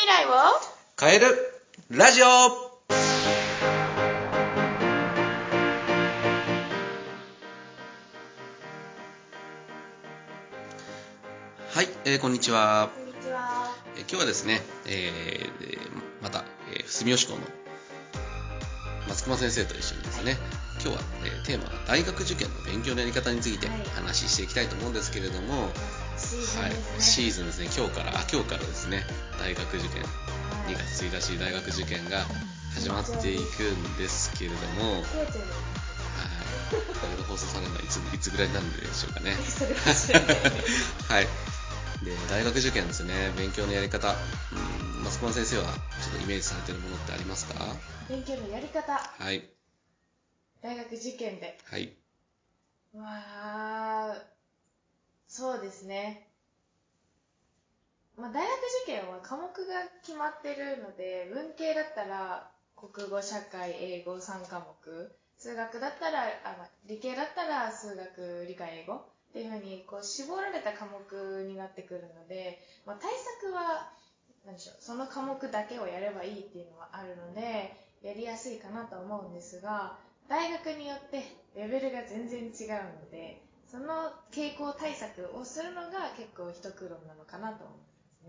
[0.00, 0.30] 未来を
[0.98, 1.26] 変える
[1.90, 2.26] ラジオ。
[2.26, 2.32] は
[11.82, 13.74] い、えーこんにちは、こんにちは。
[13.96, 15.78] えー今日はですね、えーえー
[16.22, 16.44] また、
[16.74, 17.40] えー住吉校の
[19.06, 20.38] 松隈先生と一緒にですね、
[20.82, 23.82] 今日は、えーテーマは大学受験の勉強のやり方についてはい。
[23.96, 25.70] 話していきたいと思うんですけれども、
[26.16, 27.68] シーズはいンですね、、シーズンですね。
[27.76, 29.04] 今日からあ今日からですね。
[29.38, 30.02] 大学受験。
[30.68, 32.24] 2月1日大学受験が
[32.74, 35.16] 始まっていくんですけれども、はい、こ
[37.10, 37.86] れが放送されるのはい。
[37.88, 39.34] ついつぐらいになるんでしょうかね。
[41.08, 41.24] はい。
[42.04, 44.14] で、大学受験ですね、勉強のやり方、
[44.52, 47.54] うん、松本先生はちょっとイメージされてるものってありますか？
[48.08, 48.92] 勉強のやり方。
[48.92, 49.44] はい。
[50.62, 51.58] 大学受験で。
[51.64, 51.96] はい。
[52.94, 54.22] わあ
[55.28, 56.26] そうですね。
[58.16, 58.52] まあ大学
[58.84, 59.52] 受験は科目が
[60.02, 65.10] 決まってるので文系だったら国語社会英語3科目。
[65.36, 69.10] 数学だったらあ、まあ、理系だったら数学理科英語。
[69.30, 73.88] っていうふうにこう絞られた科目になってくるので、まあ、対策は
[74.44, 79.96] 何でしょうその科目だけをやればいいっていうのはあるのでやりやすいかなとは思うんですが
[80.30, 81.24] 大学によって
[81.56, 87.74] レベルが全然違うのでその傾向対策をするのが結構一苦労なのかなと思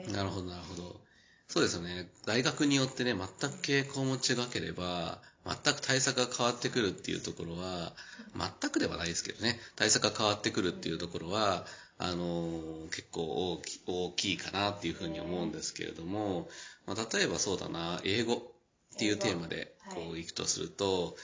[0.00, 0.16] いますね。
[0.16, 1.00] なるほど、なるほど。
[1.48, 2.08] そうですよね。
[2.26, 7.92] 大学によってね、全く傾向も違ければ、全く対策が変わってくるっていうところは、
[8.34, 11.66] 全くではないですけどね、対策が変わってくるっていうところは、
[11.98, 16.48] あのー結構大き大きいかなっていうふうに思うんですけれども、
[16.86, 21.16] まあ、例えばそうだな、英語っていうテーマでこう行くとすると、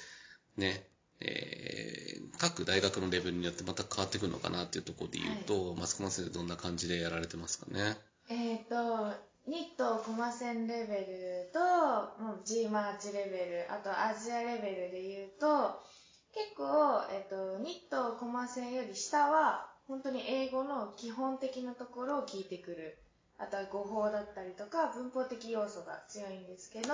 [0.56, 0.86] ね、
[1.20, 7.96] えー各大学のレベルによってまた変わってくるのかなっていうところで言うと、松隈先生どんな感じでやられてますかね？
[8.28, 9.12] えっ、と、
[9.46, 11.60] ニットコマ線レベルと、
[12.20, 15.80] もう G マーチレベル、あとアジアレベルで言うと、
[16.34, 22.98] 結構、えっ、と、ニットコマ線より下は、本当に英語の基本的なところを聞いてくる。
[23.38, 26.88] あとは語法だったりとか、文法的要素が強いんですけど、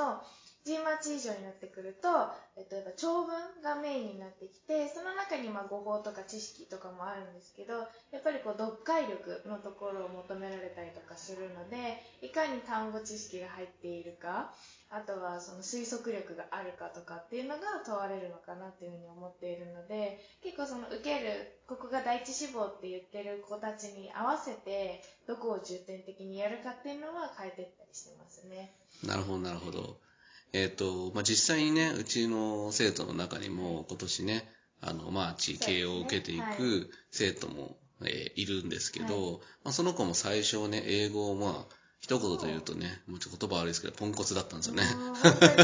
[0.68, 3.32] G マチ以上になってくると、えっと、やっぱ長文
[3.64, 14.52] がメインになってきて、その中にまあ語法とか知識とかもあるんですけど、やっぱりこう読解力のところを求められたりとかするので、いかに単語知識が入っているか、
[14.92, 28.76] あとはその推測力があるかとかっていうのが問われるのかなっていうふうに思っているので、結構その受ける、ここが第一志望って言ってる子たちに合わせて、どこを重点的にやるかっていうのは変えていったりしてますね。
[29.06, 30.07] なるほど、なるほど。
[30.52, 34.48] えっ、と、まあ、実際にね、うちの生徒の中にも今年ね、
[34.80, 39.32] あの、まあ、地形を受けていく生徒も、えーいるんですけど、はい
[39.64, 44.84] まあ、その子も最初ね、英語をまあ、一言で言うとね、もうちょっと言葉悪いですけど、ポンコツだったんですよね。
[44.84, 45.54] もう本当に、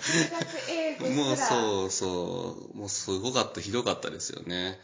[0.00, 4.80] 数学英語すら もうそうそう、もうすごかった、ひどかったですよね。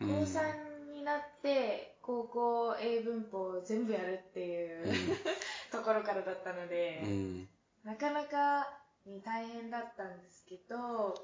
[0.00, 5.16] 高3になって高校英文法を全部やるっていう、
[5.70, 7.48] ところからだったので、うん。
[7.84, 8.66] なかなか
[9.06, 11.14] に大変だったんですけど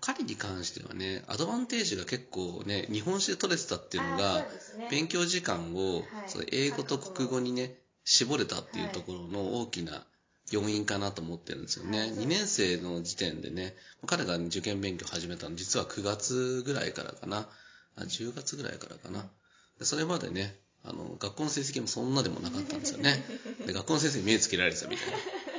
[0.00, 4.34] 彼に関してはね、アドバンテージが結構ね、日本史で取れてたっていうのあが
[4.78, 7.74] ね勉強時間を、はいその英語と国語にね、
[8.04, 10.04] 絞れたっていうところの大きな
[10.50, 11.98] 要因かなと思ってるんですよね。
[11.98, 13.74] はい2年生の時点でね、
[14.06, 17.48] 彼が受験勉強始めたの実は9月ぐらいからかな。
[17.96, 19.26] あ10月ぐらいからかな。
[19.78, 23.22] でそれまでね、あの、学校の成績もそんなでもなかったんですよね。
[23.66, 25.51] で、学校の先生に目つけられてたみたいな。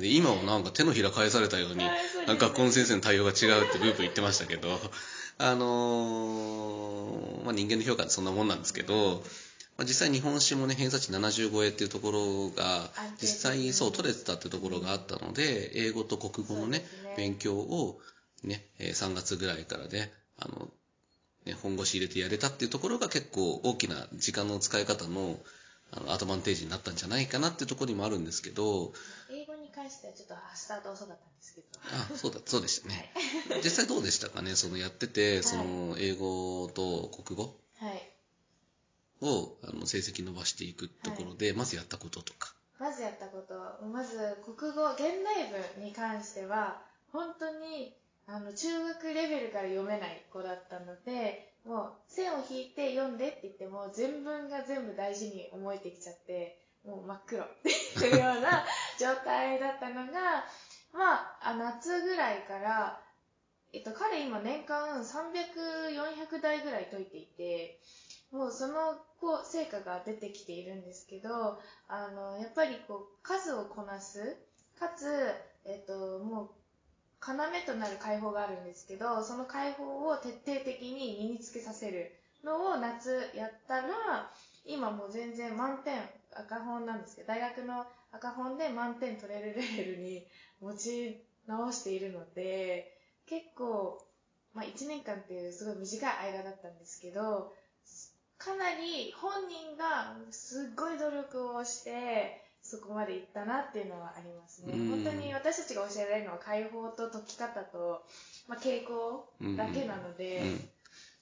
[0.00, 1.84] で今もなんか手のひら返されたように
[2.26, 4.68] 学校の先生の対応が違うってブーブー言ってましたけど
[5.38, 9.22] あのーまあ、人間の評価ってそんなもんなんですけど、
[9.76, 16.84] まあ、実際日本史もね偏差値70超えっていうところが実際そう取れてたっていうところがあったので英語と国語のね
[17.16, 18.00] 勉強を
[18.42, 20.68] ねえー3月ぐらいからねあの
[21.46, 25.38] ね本腰入れてやれたっていうところが結構大きな時間の使い方の
[25.90, 28.92] あのアドバンテージになったんじゃないかなっていうところにもあるんですけど、
[29.88, 31.66] 関してはちょっとスタート遅かったんですけど。
[32.12, 33.10] あ、そうだ、そうでしたね。
[33.64, 34.54] 実際どうでしたかね？
[34.54, 37.56] そのやってて、その英語と国語？
[37.80, 38.10] はい。
[39.20, 42.54] をあの成績伸ばしていくところで、まずやったこととか。
[42.78, 43.54] まずやったこと。
[43.86, 47.96] まず国語現代文に関しては本当に
[48.26, 57.48] あの中学レベルから読めない子だったのでもう線を引いて読んでって言っても全文が全部大事に思えてきちゃってもう真っ黒っ
[57.98, 58.64] ていうような
[58.98, 60.44] 状態だったのが
[60.92, 63.00] まあ夏ぐらいから
[63.72, 67.80] えっと、彼今年間300、400台ぐらい解いていて、
[68.32, 74.36] もうそのこう成果が出てきているんですけど、あの、やっぱりこう、数をこなす、
[74.78, 75.06] かつ、
[75.66, 76.48] えっと、もう、
[77.20, 82.12] 要となる解放があるんですけど、その解放を徹底的に身につけさせる
[82.44, 84.30] のを夏やったら、
[84.64, 86.00] 今もう全然満点、
[86.32, 87.84] 赤本なんですけど、大学の
[88.18, 90.26] 赤本で満点取れるレベルに
[90.60, 92.92] 持ち直しているので、
[93.26, 94.02] 結構、
[94.54, 97.52] まあ1年間っていうすごい短い間だったんですけど、
[98.38, 104.72] かなり本人がすっごい努力をして、そこまで行ったなっていうのはありますね。
[104.90, 108.02] 本当に私たちが教えられるのは解放と解き方と、
[108.46, 109.24] まあ、傾向
[109.56, 110.48] だけなので、うん。
[110.48, 110.68] うん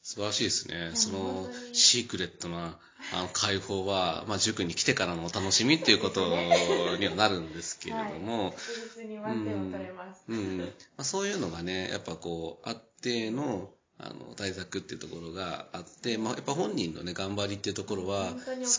[0.07, 0.93] 素晴らしいですね。
[0.95, 2.79] そのシークレットな
[3.13, 6.21] あの解放は、まあ、塾に来てからのお楽しみっていうこと
[6.97, 8.45] にはなるんですけれども。
[8.45, 8.53] は
[9.03, 10.23] い、に満点を取れます。
[10.29, 10.39] うん。
[10.39, 10.67] うん、ま
[10.99, 18.35] あ、そういうのがね、やっぱこう、あっての、あの、対策っていうところがあって、まあ、やっぱ本人のね、頑張りっていうところは、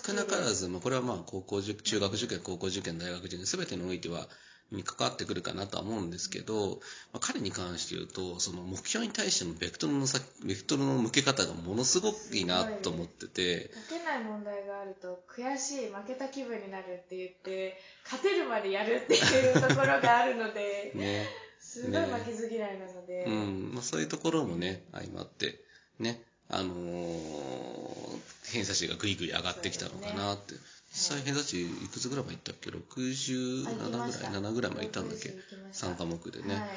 [0.05, 4.27] 少なからず、まあ、これはまあ、高校受、中学受験、高校受験、大学受験、すべてにおいては、
[4.71, 6.81] に関わってくるかなとは思うんですけど、
[7.13, 13.71] まあ、彼に関して言うと、その目標に対してのベクトルのさ、ベクトルの向け方がものすごくいいなと思ってて。
[13.89, 21.46] 解けない問題があると、悔しい、負けた気分になるって言って、勝てるまでやるっていうところがあるので、 ね。
[21.67, 23.25] すごい負けず嫌いなので。
[23.25, 23.71] ね、うん。
[23.73, 25.59] まあ、そういうところもね、相まって、
[25.99, 26.23] ね。
[26.49, 28.19] あのー、
[28.53, 30.53] 偏差値がぐいぐい上がってきたのかなって。
[30.93, 35.35] 実際偏差値いくつぐらいまでいったっけ ?67 ぐらい ?7 ぐらいまでいったんだっけ
[35.73, 36.55] ?3 科目でね。
[36.55, 36.69] はい、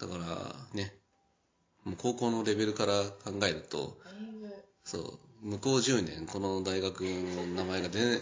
[0.00, 0.92] だからね、
[1.84, 3.96] もう高校のレベルから考えると、
[4.84, 8.20] そう、向こう10年この大学の名前が出、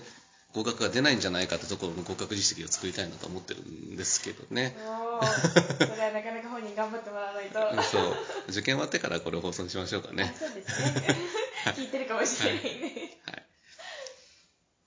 [0.56, 4.75] 合格が出ないんじゃないかってところの合格実績を作りたいなと思ってるんですけどね。
[4.75, 7.61] それはなかなか本人頑張ってもらわないと。
[7.85, 8.17] そう。
[8.49, 10.35] 受験終わってからこれを放送にしましょうかね。
[10.38, 11.17] そうですね。
[11.76, 13.19] 聞いてるかもしれないね。
[13.26, 13.43] はい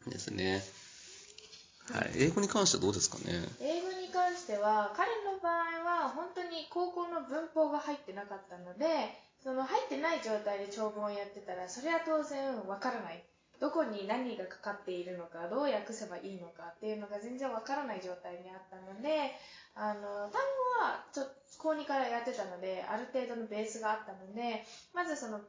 [0.10, 0.64] ですね。
[1.94, 2.12] はい。
[2.16, 3.44] 英語に関してはどうですかね？
[3.62, 8.86] 英語に関しては、彼の場合は本当に高校の文法が入ってなかったので、
[9.44, 13.24] その入ってない状態で長文をやってたら、それは当然わからない。
[13.60, 19.36] どこに何がかかっているのか、どう訳せばいいのかっていうのが全然わからない状態にあったので、
[19.76, 20.42] あの、単
[20.80, 24.64] 語はちょっと高2からやってたので、ある程度のベースがあったので、
[24.94, 25.42] まずその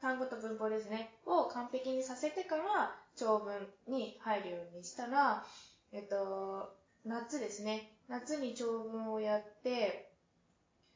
[0.00, 5.44] 単語と文法ですね、を完璧にさせてから、長文に入るようにしたら、
[5.92, 6.74] えっと、
[7.06, 7.90] 夏ですね。
[8.08, 10.10] 夏に長文をやって、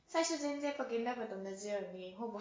[0.08, 2.40] 最初全然やっぱ現代文と同じように、ほぼ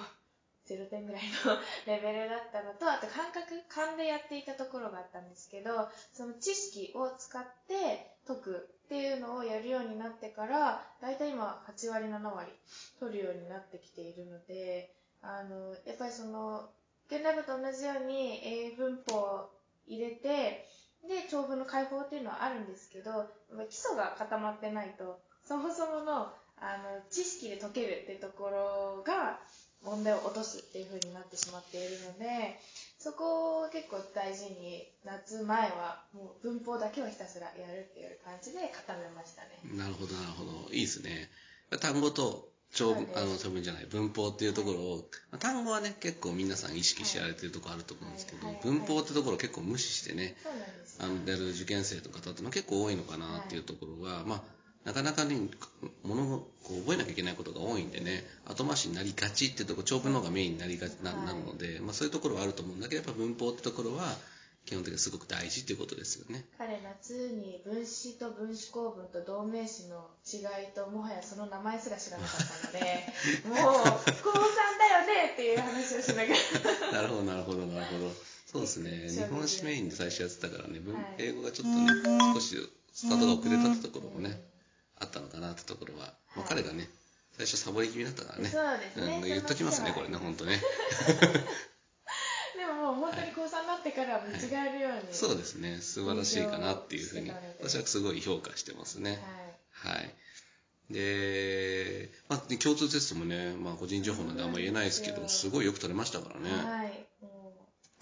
[0.76, 12.52] 0点ぐらいの レベルだったのと、あと感覚、勘でやっていたところがあったんですけど、その知識を使って解くっていうのをやるようになってから、だいたい今8割7割
[13.00, 16.70] 取るようになってきているので、あの、やっぱりその、
[17.10, 19.50] 現代文と同じように英文法を
[19.88, 20.68] 入れて、
[21.08, 23.30] で、長文の解放っていうのはあるんですけど、
[23.70, 29.40] 基礎が固まってないと、そもそもの、あの、知識で解けるってところが、
[29.84, 32.60] 問題を落とすっていう風になってしまっているので、
[33.00, 39.60] そこを結構大事に、夏前はもう文法だけをひたすらやるっていう感じで固めましたね。
[39.78, 40.74] なるほど、なるほど。
[40.74, 41.30] いいですね。
[41.80, 44.94] 単語と長文、あの、長文じゃない、文法っていうところを、
[45.32, 50.36] はい、単語はね、結構皆さん意識してやられてるところあると思うんですけど、はいはい、文法ってところを結構無視してね、
[51.00, 54.44] あの、やる受験生とかってのは結構多いのかなっていうところが、まあ、
[54.88, 55.36] なかなかね、
[56.04, 64.16] ものをこう覚えなきゃいけないことが多いんでね、後回しになりがちっていうところ、長文の方がメインになりがちな,、なるので、まあそういうところはあると思うんだけど、やっぱ文法ってところは、
[64.64, 66.46] 基本的にすごく大事っていうことですよね。
[66.58, 73.14] 彼、夏に分詞と分子構文と同名詞の違いと、もはやその名前すら知らなかったので、
[73.44, 73.60] もう、
[74.24, 74.44] 高3
[74.80, 76.34] だよねっていう話をしなが
[76.86, 76.92] ら。
[76.94, 78.12] なるほど、なるほど、なるほど。
[78.46, 79.10] そうですね。
[79.10, 81.88] 日本史メインで最初やってたからね、はい、英語がちょっとね、
[82.34, 82.56] 少し
[82.94, 84.42] スタートが遅れたってところもね、
[85.38, 86.90] かなってところは、まあ、彼がね、
[87.38, 88.50] 最初サボり気味だったからね。
[88.50, 89.20] そうですね。
[89.22, 90.62] うん、言っときますね、これね、ほんとね。
[92.88, 95.80] もう本当に高3になってから見違えるように、はい、そうですね。
[95.82, 99.22] 素晴らしいかなっていうふうに私はすごい評価してますね。
[99.72, 100.14] はい、はい、
[100.94, 106.50] で、まあ、共通テストもね、まあ、個人情報なんであんま言えないですけどすごいよく取れましたからね。
[106.50, 107.07] はい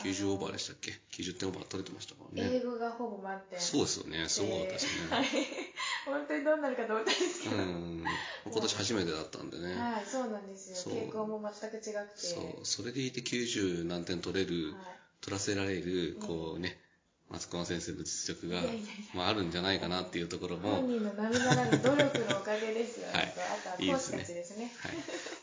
[0.05, 2.49] 90オーバーでしたっけ？90点オーバー取れてましたからね。
[2.53, 3.59] 英語がほぼ満点。
[3.59, 4.29] そうですよね。
[4.29, 5.25] すごかったですね、はい、
[6.05, 7.55] 本当にどうなるかと思ったんですけど。
[7.55, 8.05] うん。
[8.45, 9.73] 今年初めてだったんでね。
[9.75, 10.93] はいそうなんですよ。
[10.93, 11.93] 傾向も全く違くて。
[12.15, 12.65] そう。
[12.65, 14.85] それでいて90何点取れる、はい、
[15.21, 16.77] 取らせられるこうね、
[17.31, 18.61] 松川先生の実力が
[19.13, 20.75] まあ、あるんじゃないかなっていうところも。
[20.75, 24.91] 本人の並々なる努力のおかげですよ、はい、あとは講師たちですね、はい、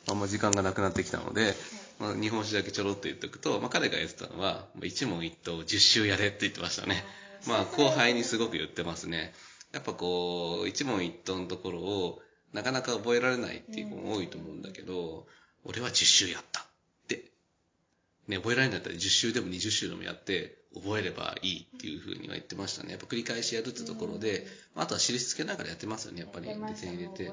[0.08, 1.54] あんま時間がなくなってきたので、
[1.98, 7.04] まあ、日本史だけちょろっと言っておくと、まあ、彼が言ってたのは、一問一答10周やれって言ってましたね。
[7.46, 9.34] まあ、後輩にすごく言ってますね。
[9.72, 12.22] やっぱこう、一問一答のところを、
[12.52, 15.26] なかなか覚えられないっていう子も多いと思うんだけど、
[15.64, 16.66] 俺は10周やった。
[18.32, 22.90] ね、覚えられないんだったら10週でも20週でもやって覚えればいいっていうふうには言ってましたね。
[22.90, 26.48] やっぱ繰り返しやるってところで、うん、あとは印つけながらやってますよね、やっぱり。
[26.48, 27.30] 入れて。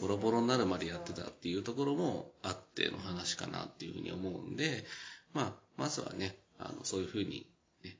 [0.00, 4.84] ボロボロになるまでやってたっていうところもあっての話かなっていうふうに思うんで、
[5.34, 7.46] まあ、まずはね、あの、そういうふうに、
[7.84, 7.96] ね、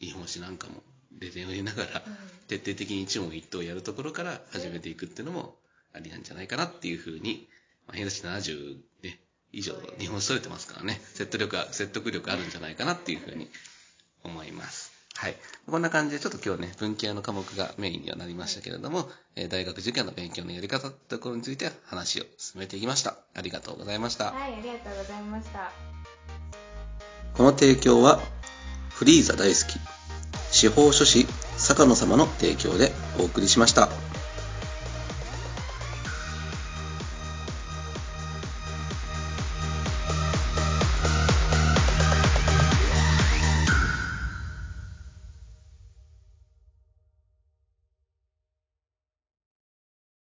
[0.00, 0.82] 日本史なんかも
[1.18, 2.02] レ点を入れながら、
[2.48, 5.56] 徹底的に一問一答やるところから始めていくっていうのも
[5.92, 7.48] ありなんじゃないかなっていうふうに、
[7.86, 9.20] まあ、偏差値70ね、
[9.56, 13.48] 以上日本史取れてますからね、説得力、説得力あるんじゃないかなっていうふうに
[14.22, 14.92] 思います。
[15.14, 15.36] はい。
[15.70, 23.16] こんな感じで、ちょっと今日ね、文系の科目がメインにはなりましたけれども、え大学受験の勉強のやり方ってところについて話を進めていきました。
[23.34, 24.32] ありがとうございました。
[24.32, 25.72] はい、ありがとうございました。
[27.32, 28.20] この提供は、
[28.90, 29.80] フリーザ大好き、
[30.54, 33.88] 司法書士、坂野様の提供でお送りしました。